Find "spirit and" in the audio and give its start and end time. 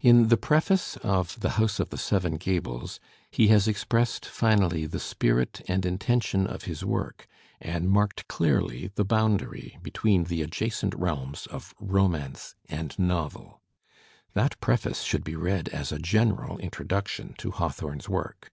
4.98-5.86